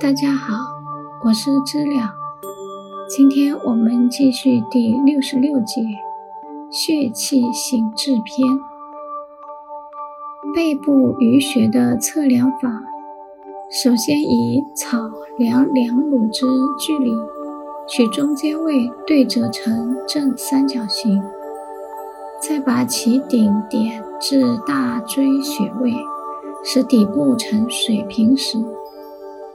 [0.00, 0.54] 大家好，
[1.24, 2.14] 我是知了。
[3.08, 5.82] 今天我们继续第六十六节
[6.70, 8.46] 血气醒志篇。
[10.54, 12.80] 背部淤血的测量法，
[13.72, 16.46] 首先以草量两乳之
[16.78, 17.10] 距离，
[17.88, 21.20] 取中间位对折成正三角形，
[22.40, 25.92] 再把其顶点至大椎穴位，
[26.62, 28.64] 使底部呈水平时。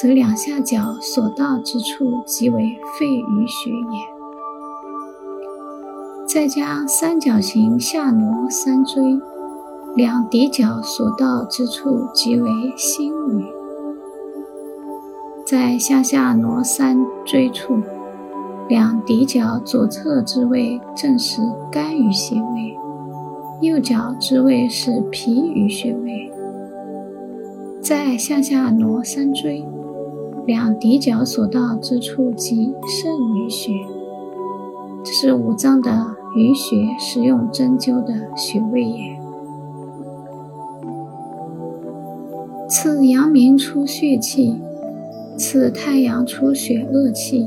[0.00, 3.98] 则两下角所到之处即为肺俞穴也。
[6.24, 9.18] 再将三角形下挪三椎，
[9.96, 13.44] 两骶角所到之处即为心俞。
[15.44, 17.82] 在向下挪三椎处，
[18.68, 21.42] 两骶角左侧之位正是
[21.72, 22.76] 肝俞穴位，
[23.62, 26.30] 右脚之位是脾俞穴位。
[27.80, 29.66] 再向下挪三椎。
[30.48, 33.70] 两骶角所到之处即肾俞穴，
[35.04, 35.90] 这是五脏的
[36.34, 39.20] 俞穴使用针灸的穴位也。
[42.66, 44.58] 次阳明出血气，
[45.36, 47.46] 次太阳出血恶气，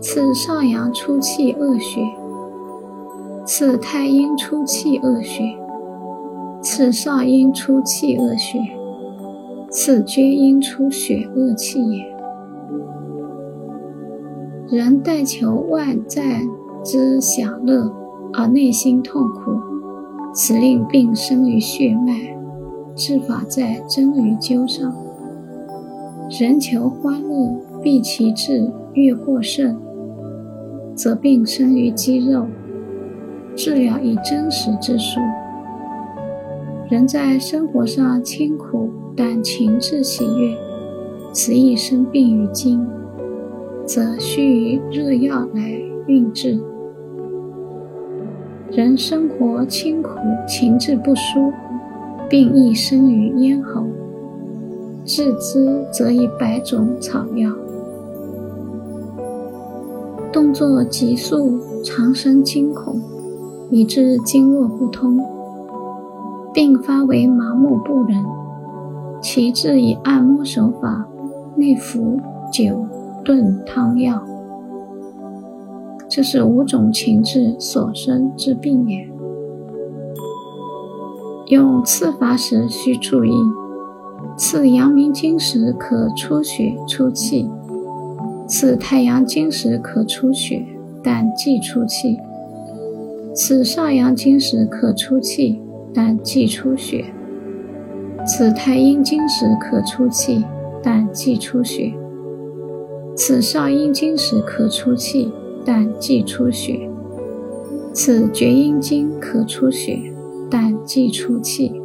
[0.00, 2.00] 次少阳出气恶血，
[3.44, 5.42] 次太阴出气恶血，
[6.62, 8.58] 次少阴出气恶血。
[9.76, 12.04] 此皆因出血恶气也。
[14.70, 16.42] 人但求外在
[16.84, 17.92] 之享乐，
[18.32, 19.50] 而内心痛苦，
[20.32, 22.14] 此令病生于血脉，
[22.94, 24.94] 治法在针于灸上。
[26.30, 29.76] 人求欢乐，必其志欲过甚，
[30.94, 32.46] 则病生于肌肉，
[33.56, 35.18] 治疗以真实之术。
[36.88, 38.88] 人在生活上清苦。
[39.16, 40.56] 但情志喜悦，
[41.32, 42.84] 此亦生病于筋，
[43.86, 45.70] 则需于热药来
[46.08, 46.58] 运治。
[48.70, 50.10] 人生活清苦，
[50.48, 51.52] 情志不舒，
[52.28, 53.84] 病亦生于咽喉，
[55.04, 57.52] 治之则以百种草药。
[60.32, 63.00] 动作急速，常生惊恐，
[63.70, 65.20] 以致经络不通，
[66.52, 68.20] 并发为麻木不仁。
[69.24, 71.08] 其治以按摩手法，
[71.56, 72.20] 内服
[72.52, 72.86] 酒、
[73.24, 74.22] 炖汤药，
[76.10, 79.08] 这是五种情志所生之病也。
[81.46, 83.32] 用刺法时需注意：
[84.36, 87.50] 刺阳明经时可出血出气，
[88.46, 90.66] 刺太阳经时可出血，
[91.02, 92.18] 但忌出气；
[93.34, 95.62] 刺少阳经时可出气，
[95.94, 97.06] 但忌出血。
[98.26, 100.42] 此太阴经时可出气，
[100.82, 101.94] 但忌出血；
[103.14, 105.30] 此少阴经时可出气，
[105.62, 106.88] 但忌出血；
[107.92, 109.98] 此厥阴经可出血，
[110.50, 111.80] 但忌出气。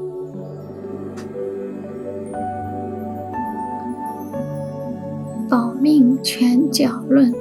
[5.50, 7.34] 保命全角论。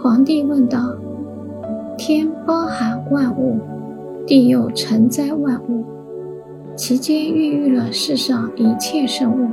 [0.00, 0.94] 皇帝问道：
[1.98, 3.58] 天包含万物，
[4.24, 5.84] 地又承载万物。
[6.80, 9.50] 其间孕育了世上一切生物，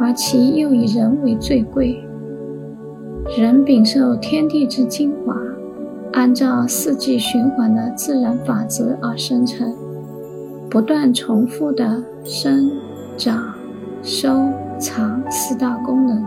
[0.00, 2.04] 而其又以人为最贵。
[3.38, 5.36] 人禀受天地之精华，
[6.14, 9.72] 按照四季循环的自然法则而生成，
[10.68, 12.72] 不断重复的生、
[13.16, 13.40] 长、
[14.02, 14.28] 收、
[14.80, 16.24] 藏四大功能，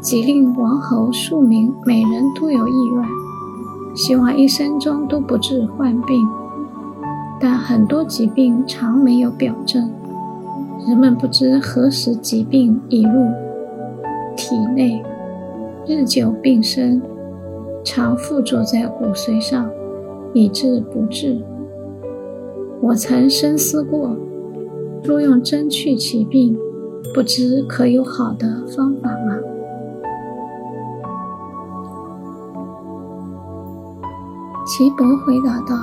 [0.00, 3.04] 即令王侯庶民每人都有意愿，
[3.94, 6.26] 希望一生中都不致患病。
[7.42, 9.90] 但很多疾病常没有表证，
[10.86, 13.30] 人们不知何时疾病已入
[14.36, 15.02] 体内，
[15.86, 17.00] 日久病深，
[17.82, 19.70] 常附着在骨髓上，
[20.34, 21.42] 以致不治。
[22.82, 24.14] 我曾深思过，
[25.02, 26.58] 若用针去其病，
[27.14, 29.38] 不知可有好的方法吗？
[34.66, 35.74] 岐伯回答道。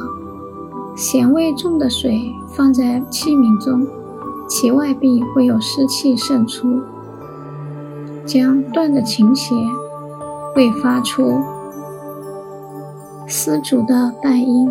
[0.97, 3.85] 咸味重的水放在器皿中，
[4.49, 6.81] 其外壁会有湿气渗出，
[8.25, 9.55] 将断的琴弦
[10.55, 11.39] 会发出
[13.27, 14.67] 丝竹的半音。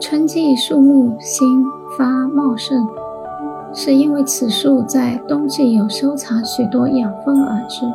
[0.00, 1.64] 春季树木新
[1.96, 2.84] 发茂盛，
[3.72, 7.86] 是因为此树在冬季有收藏许多养分而至。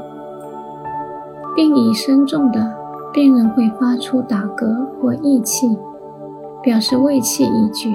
[1.54, 2.74] 病已深重的
[3.12, 5.77] 病人会发出打嗝或溢气。
[6.61, 7.89] 表示胃气已绝。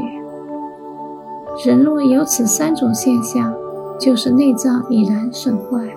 [1.64, 3.55] 人若有此三种现象，
[3.99, 5.96] 就是内脏已然损坏，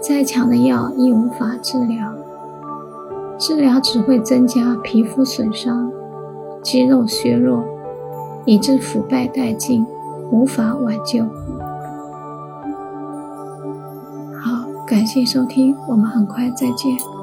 [0.00, 2.12] 再强的药亦无法治疗，
[3.38, 5.90] 治疗只会增加皮肤损伤、
[6.62, 7.64] 肌肉削弱，
[8.44, 9.86] 以致腐败殆尽，
[10.30, 11.24] 无法挽救。
[14.38, 17.17] 好，感谢收听，我们很快再见。